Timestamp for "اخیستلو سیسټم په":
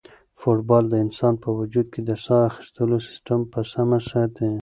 2.51-3.59